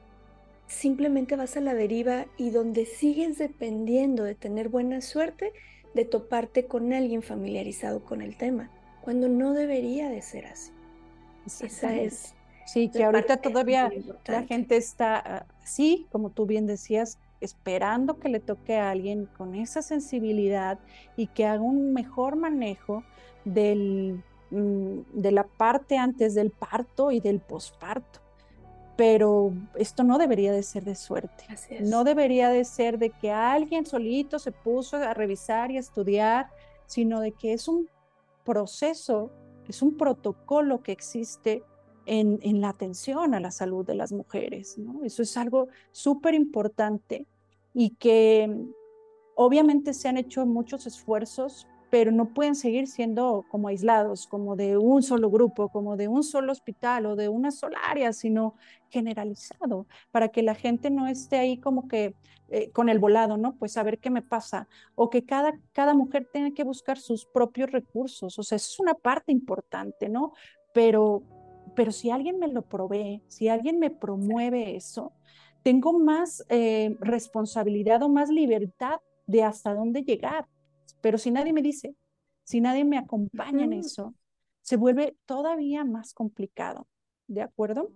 [0.65, 5.53] simplemente vas a la deriva y donde sigues dependiendo de tener buena suerte
[5.93, 10.71] de toparte con alguien familiarizado con el tema, cuando no debería de ser así.
[11.45, 12.33] Esa es.
[12.71, 13.91] Sí, que ahorita todavía
[14.27, 19.55] la gente está, sí, como tú bien decías, esperando que le toque a alguien con
[19.55, 20.77] esa sensibilidad
[21.15, 23.03] y que haga un mejor manejo
[23.43, 28.19] del, mm, de la parte antes del parto y del posparto.
[28.95, 31.45] Pero esto no debería de ser de suerte.
[31.79, 36.51] No debería de ser de que alguien solito se puso a revisar y a estudiar,
[36.85, 37.89] sino de que es un
[38.43, 39.31] proceso,
[39.67, 41.63] es un protocolo que existe
[42.09, 44.77] en, la atención a la salud de las mujeres.
[44.77, 45.03] ¿no?
[45.03, 47.27] Eso es algo súper importante
[47.73, 48.71] y que mm,
[49.35, 54.77] obviamente se han hecho muchos esfuerzos, pero no pueden seguir siendo como aislados, como de
[54.77, 58.55] un solo grupo, como de un solo hospital o de una sola área, sino
[58.89, 62.15] generalizado, para que la gente no esté ahí como que
[62.49, 63.55] eh, con el volado, ¿no?
[63.55, 67.25] Pues a ver qué me pasa, o que cada, cada mujer tenga que buscar sus
[67.25, 70.33] propios recursos, o sea, eso es una parte importante, ¿no?
[70.73, 71.23] Pero
[71.79, 75.13] pero si alguien me lo provee, si alguien me promueve eso,
[75.63, 80.45] tengo más eh, responsabilidad o más libertad de hasta dónde llegar.
[80.99, 81.95] Pero si nadie me dice,
[82.43, 84.13] si nadie me acompaña en eso,
[84.61, 86.85] se vuelve todavía más complicado.
[87.27, 87.93] ¿De acuerdo?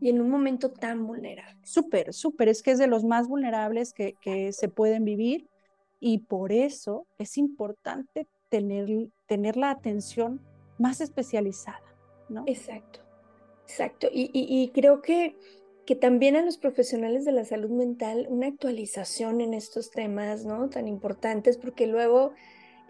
[0.00, 1.58] Y en un momento tan vulnerable.
[1.64, 5.50] Súper, súper, es que es de los más vulnerables que, que se pueden vivir
[5.98, 10.40] y por eso es importante tener, tener la atención
[10.78, 11.82] más especializada,
[12.28, 12.44] ¿no?
[12.46, 13.03] Exacto,
[13.64, 14.08] exacto.
[14.12, 15.36] Y, creo que,
[15.86, 20.70] que también a los profesionales de la salud mental una actualización en estos temas, ¿no?
[20.70, 22.32] Tan importantes, porque luego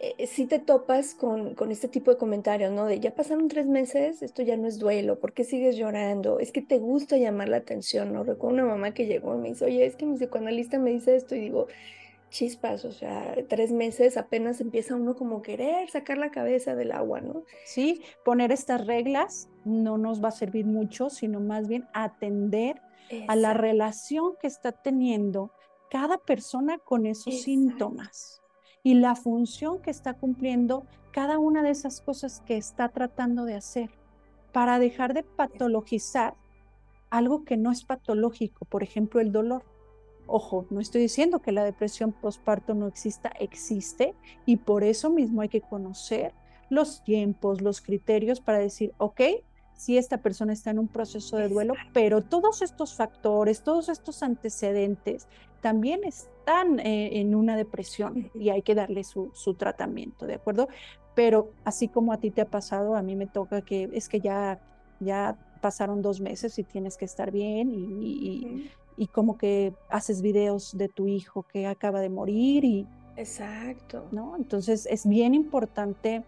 [0.00, 2.86] eh, si te topas con, con, este tipo de comentarios, ¿no?
[2.86, 6.40] De ya pasaron tres meses, esto ya no es duelo, ¿por qué sigues llorando?
[6.40, 8.24] Es que te gusta llamar la atención, ¿no?
[8.24, 11.16] Recuerdo una mamá que llegó y me dice, oye, es que mi psicoanalista me dice
[11.16, 11.68] esto y digo,
[12.28, 17.20] chispas, o sea, tres meses apenas empieza uno como querer sacar la cabeza del agua,
[17.20, 17.44] ¿no?
[17.64, 22.80] Sí, poner estas reglas no nos va a servir mucho, sino más bien atender
[23.28, 25.50] a la relación que está teniendo
[25.90, 28.42] cada persona con esos síntomas
[28.82, 33.54] y la función que está cumpliendo cada una de esas cosas que está tratando de
[33.54, 33.90] hacer
[34.52, 36.34] para dejar de patologizar
[37.10, 39.64] algo que no es patológico, por ejemplo, el dolor.
[40.26, 44.14] Ojo, no estoy diciendo que la depresión postparto no exista, existe
[44.46, 46.34] y por eso mismo hay que conocer
[46.70, 49.20] los tiempos, los criterios para decir, ok,
[49.76, 54.22] si esta persona está en un proceso de duelo, pero todos estos factores, todos estos
[54.22, 55.26] antecedentes
[55.60, 60.68] también están eh, en una depresión y hay que darle su, tratamiento, ¿de acuerdo?
[61.14, 64.20] Pero así como a ti te ha pasado, a mí me toca que es que
[64.20, 64.60] ya,
[65.00, 70.76] ya pasaron dos meses y tienes que estar bien y, y como que haces videos
[70.76, 72.86] de tu hijo que acaba de morir y...
[73.16, 74.06] Exacto.
[74.12, 74.36] ¿no?
[74.36, 76.24] Entonces es bien importante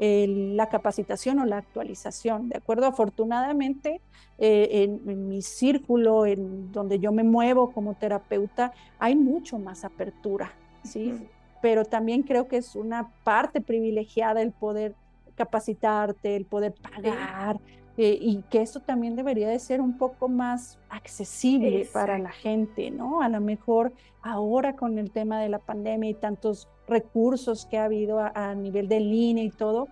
[0.00, 2.86] la capacitación o la actualización, ¿de acuerdo?
[2.86, 4.00] Afortunadamente,
[4.38, 10.52] eh, en, mi círculo, en donde yo me muevo como terapeuta, hay mucho más apertura,
[10.82, 11.28] ¿sí?
[11.60, 14.94] Pero también creo que es una parte privilegiada el poder
[15.34, 17.60] capacitarte, el poder pagar,
[17.98, 22.90] eh, y que esto también debería de ser un poco más accesible para la gente,
[22.90, 23.20] ¿no?
[23.20, 27.84] A lo mejor ahora con el tema de la pandemia y tantos recursos que ha
[27.84, 29.88] habido a, nivel de línea y todo,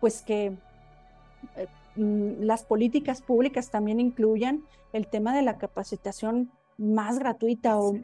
[0.00, 0.56] pues que
[1.56, 7.94] eh, mm, las políticas públicas también incluyan el tema de la capacitación más gratuita o,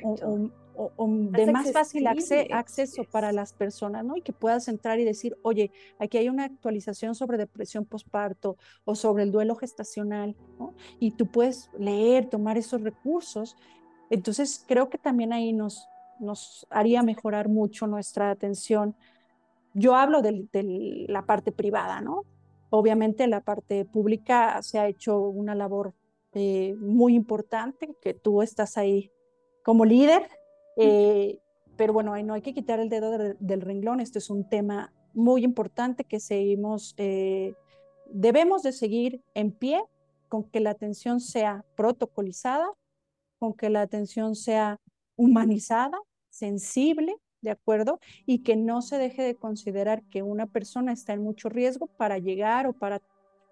[0.77, 4.17] o, de más fácil acceso para las personas, ¿no?
[4.17, 8.95] Y que puedas entrar y decir, oye, aquí hay una actualización sobre depresión postparto o
[8.95, 10.75] sobre el duelo gestacional, ¿no?
[10.99, 13.57] Y tú puedes leer, tomar esos recursos.
[14.11, 15.89] Entonces, creo que también ahí nos,
[16.21, 18.97] nos haría mejorar mucho nuestra atención.
[19.75, 20.47] Yo hablo de,
[21.09, 22.25] la parte privada, ¿no?
[22.71, 25.95] Obviamente la parte pública se ha hecho una labor
[26.33, 29.11] eh, muy importante, que tú estás ahí
[29.63, 30.29] como líder
[30.77, 31.39] eh,
[31.77, 34.01] pero bueno, no hay que quitar el dedo del renglón.
[34.01, 37.55] Este es un tema muy importante que seguimos, eh,
[38.11, 39.83] debemos de seguir en pie
[40.29, 42.67] con que la atención sea protocolizada,
[43.39, 44.81] con que la atención sea
[45.17, 45.99] humanizada,
[46.31, 48.01] sensible, ¿de acuerdo?
[48.27, 52.19] Y que no se deje de considerar que una persona está en mucho riesgo para
[52.19, 53.01] llegar o para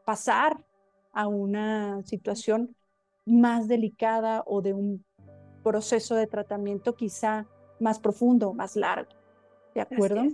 [0.04, 0.64] pasar
[1.12, 2.74] a una situación
[3.24, 5.04] más delicada o de un
[5.62, 7.46] proceso de tratamiento quizá
[7.78, 9.10] más profundo, más largo.
[9.74, 10.24] ¿De acuerdo?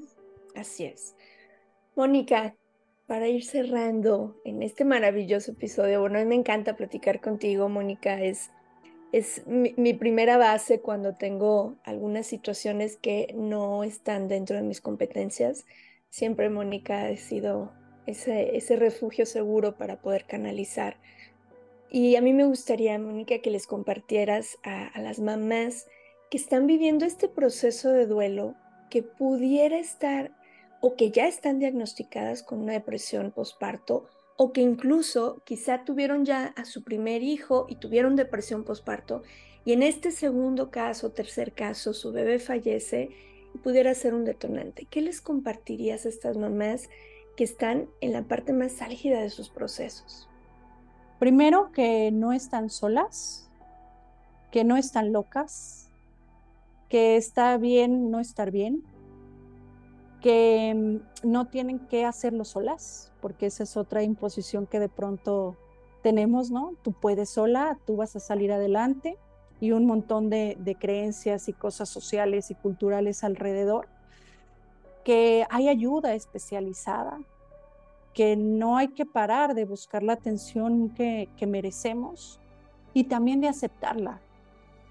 [0.55, 1.15] Así es.
[1.95, 2.57] Mónica,
[3.07, 8.21] para ir cerrando en este maravilloso episodio, bueno, a mí me encanta platicar contigo, Mónica,
[8.21, 8.51] es,
[9.13, 15.65] es mi, primera base cuando tengo algunas situaciones que no están dentro de mis competencias.
[16.11, 17.73] Siempre Mónica ha sido
[18.07, 20.97] ese, refugio seguro para poder canalizar
[21.91, 25.87] y a mí me gustaría, Mónica, que les compartieras a, las mamás
[26.31, 28.55] que están viviendo este proceso de duelo
[28.91, 30.33] que pudiera estar
[30.81, 34.07] o que ya están diagnosticadas con una depresión postparto
[34.41, 39.23] o que incluso quizá tuvieron ya a su primer hijo y tuvieron depresión postparto
[39.65, 43.11] y en este segundo caso, tercer caso, su bebé fallece
[43.55, 44.87] y pudiera ser un detonante.
[44.89, 46.89] ¿Qué les compartirías a estas mamás
[47.37, 50.27] que están en la parte más álgida de sus procesos?
[51.19, 53.51] Primero, que no están solas,
[54.53, 55.91] que no están locas,
[56.89, 58.85] que está bien no estar bien,
[60.21, 65.57] que mm, no tienen que hacerlo solas, porque esa es otra imposición que de pronto
[66.03, 66.75] tenemos, ¿no?
[66.83, 69.19] Tú puedes sola, tú vas a salir adelante
[69.61, 73.89] y un montón de, de creencias y cosas sociales y culturales alrededor,
[75.05, 77.19] que hay ayuda especializada,
[78.19, 82.41] que no hay que parar de buscar la atención que, merecemos
[82.93, 84.21] y también de aceptarla,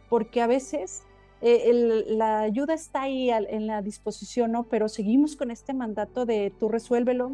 [0.09, 1.03] porque a veces
[1.41, 4.63] eh, la ayuda está ahí en la disposición, ¿no?
[4.63, 7.31] Pero seguimos con este mandato de tú resuélvelo,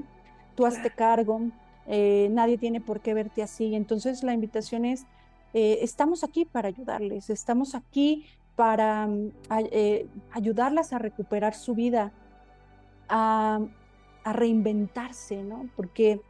[0.56, 1.41] tú hazte cargo,
[1.88, 3.76] eh, nadie tiene por qué verte así.
[3.76, 5.06] Entonces la invitación es
[5.54, 8.26] eh, estamos aquí para ayudarles, estamos aquí
[8.56, 9.32] para mm,
[9.72, 12.12] eh, ayudarlas a recuperar su vida,
[13.08, 13.60] a,
[14.26, 15.68] reinventarse, ¿no?
[15.76, 16.22] Porque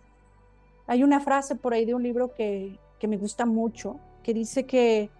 [0.88, 4.66] hay una frase por ahí de un libro que, que me gusta mucho, que dice
[4.66, 5.12] que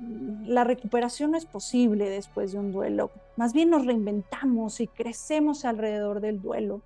[0.00, 5.64] la recuperación no es posible después de un duelo, más bien nos reinventamos y crecemos
[5.64, 6.82] alrededor del duelo.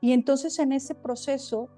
[0.00, 1.68] Y entonces en ese proceso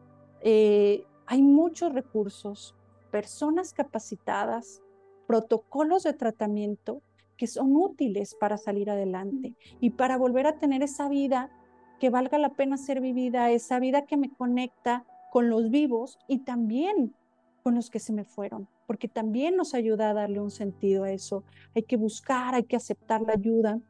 [0.40, 2.74] eh, hay muchos recursos,
[3.10, 4.82] personas capacitadas,
[5.26, 7.02] protocolos de tratamiento
[7.36, 11.50] que son útiles para salir adelante y para volver a tener esa vida
[11.98, 16.40] que valga la pena ser vivida, esa vida que me conecta con los vivos y
[16.40, 17.14] también
[17.62, 21.12] con los que se me fueron, porque también nos ayuda a darle un sentido a
[21.12, 21.44] eso.
[21.74, 23.80] Hay que buscar, hay que aceptar la ayuda,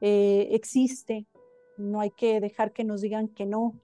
[0.00, 1.26] eh, existe,
[1.78, 3.80] no hay que dejar que nos digan que no,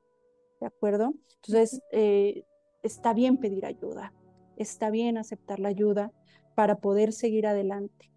[0.60, 1.14] ¿de acuerdo?
[1.36, 2.44] Entonces, eh,
[2.82, 4.12] está bien pedir ayuda,
[4.56, 6.12] está bien aceptar la ayuda
[6.54, 8.10] para poder seguir adelante.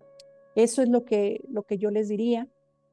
[0.56, 2.48] Eso es lo que, lo que yo les diría.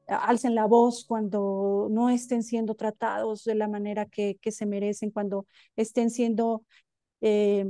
[0.07, 5.11] Alcen la voz cuando no estén siendo tratados de la manera que, que se merecen,
[5.11, 5.45] cuando
[5.75, 6.63] estén siendo
[7.21, 7.65] eh,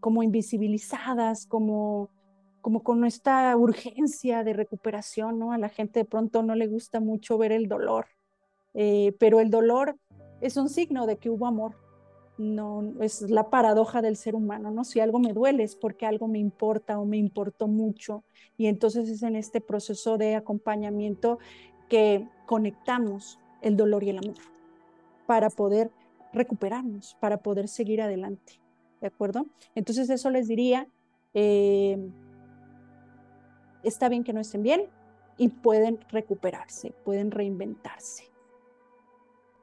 [0.00, 2.10] como invisibilizadas, como,
[2.60, 5.52] como con esta urgencia de recuperación, ¿no?
[5.52, 8.06] A la gente de pronto no le gusta mucho ver el dolor,
[8.74, 9.96] eh, pero el dolor
[10.40, 11.76] es un signo de que hubo amor.
[12.38, 14.84] No, es la paradoja del ser humano, ¿no?
[14.84, 18.24] Si algo me duele es porque algo me importa o me importó mucho.
[18.56, 21.38] Y entonces es en este proceso de acompañamiento
[21.90, 24.36] que conectamos el dolor y el amor
[25.26, 25.90] para poder
[26.32, 28.60] recuperarnos, para poder seguir adelante.
[29.00, 29.46] ¿De acuerdo?
[29.74, 30.86] Entonces eso les diría,
[31.34, 31.98] eh,
[33.82, 34.88] está bien que no estén bien
[35.38, 38.24] y pueden recuperarse, pueden reinventarse.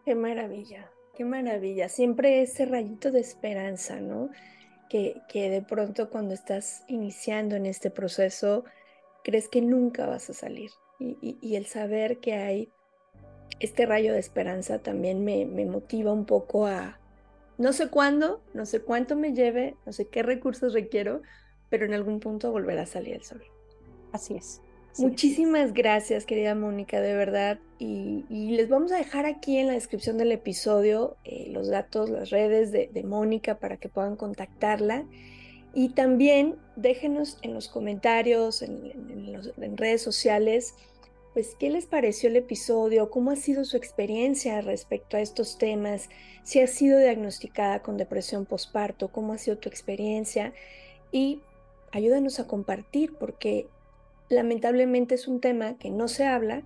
[0.05, 1.89] Qué maravilla, qué maravilla.
[1.89, 4.29] Siempre ese rayito de esperanza, ¿no?
[4.89, 8.63] Que, que de pronto cuando estás iniciando en este proceso,
[9.23, 10.71] crees que nunca vas a salir.
[10.99, 12.69] Y, el saber que hay
[13.59, 16.99] este rayo de esperanza también me, me motiva un poco a,
[17.57, 21.21] no sé cuándo, no sé cuánto me lleve, no sé qué recursos requiero,
[21.69, 23.41] pero en algún punto volverá a salir el sol.
[24.11, 24.61] Así es.
[24.97, 27.59] Muchísimas gracias, querida Mónica, de verdad.
[27.77, 32.31] Y, les vamos a dejar aquí en la descripción del episodio eh, los datos, las
[32.31, 35.05] redes de, Mónica para que puedan contactarla.
[35.73, 40.73] Y también déjenos en los comentarios, en, redes sociales,
[41.37, 46.09] pues qué les pareció el episodio, cómo ha sido su experiencia respecto a estos temas,
[46.41, 50.51] si ha sido diagnosticada con depresión postparto, cómo ha sido tu experiencia
[51.11, 51.41] y
[51.91, 53.67] ayúdanos a compartir porque
[54.29, 56.63] lamentablemente es un tema que no se habla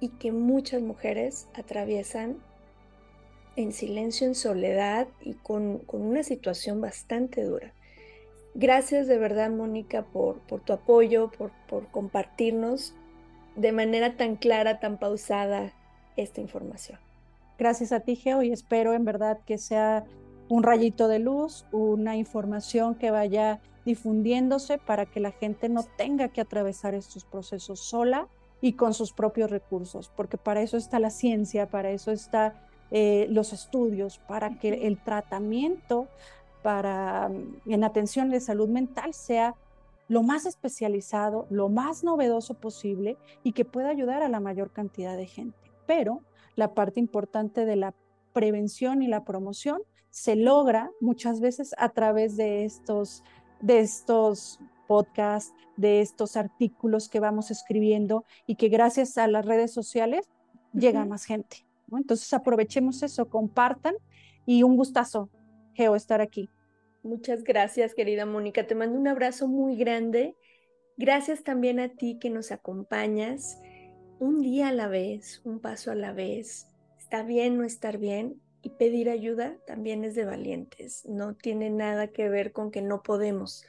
[0.00, 2.36] y que muchas mujeres atraviesan
[3.56, 7.72] en silencio, en soledad y con, una situación bastante dura.
[8.52, 12.92] Gracias de verdad, Mónica, por, por tu apoyo, por, por compartirnos
[13.56, 15.72] de manera tan clara, tan pausada
[16.16, 16.98] esta información.
[17.58, 20.04] Gracias a ti, Geo, y espero en verdad que sea
[20.48, 26.28] un rayito de luz, una información que vaya difundiéndose para que la gente no tenga
[26.28, 28.28] que atravesar estos procesos sola
[28.60, 32.54] y con sus propios recursos, porque para eso está la ciencia, para eso están
[32.90, 36.08] eh, los estudios, para que el tratamiento
[36.62, 39.54] para, mm, en atención de salud mental sea
[40.10, 45.16] lo más especializado, lo más novedoso posible y que pueda ayudar a la mayor cantidad
[45.16, 45.56] de gente.
[45.86, 46.24] Pero
[46.56, 47.94] la parte importante de la
[48.32, 53.22] prevención y la promoción se logra muchas veces a través de estos
[53.60, 54.58] de estos
[54.88, 60.28] podcasts, de estos artículos que vamos escribiendo y que gracias a las redes sociales
[60.72, 61.64] llega más gente.
[61.92, 63.94] Entonces aprovechemos eso, compartan
[64.44, 65.30] y un gustazo,
[65.74, 66.50] Geo, estar aquí.
[67.02, 68.66] Muchas gracias, querida Mónica.
[68.66, 70.36] Te mando un abrazo muy grande.
[70.96, 73.58] Gracias también a ti que nos acompañas
[74.18, 76.66] un día a la vez, un paso a la vez.
[76.98, 81.04] Está bien no estar bien, y pedir ayuda también es de valientes.
[81.06, 83.64] No tiene nada que ver con que no podemos.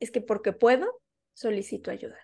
[0.00, 1.00] Es que porque puedo,
[1.34, 2.18] solicito ayuda.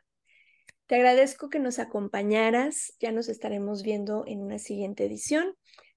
[0.86, 2.94] Te agradezco que nos acompañaras.
[2.98, 5.55] Ya nos estaremos viendo en una siguiente edición.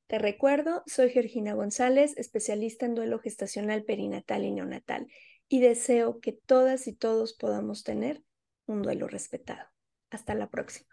[0.07, 5.07] Te recuerdo, soy Georgina González, especialista en duelo gestacional perinatal y neonatal,
[5.47, 8.21] y deseo que todas y todos podamos tener
[8.65, 9.65] un duelo respetado.
[10.09, 10.89] Hasta la próxima.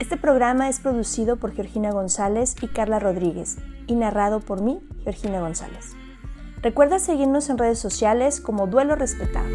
[0.00, 5.40] Este programa es producido por Georgina González y Carla Rodríguez y narrado por mí, Georgina
[5.40, 5.92] González.
[6.62, 9.48] Recuerda seguirnos en redes sociales como Duelo Respetado.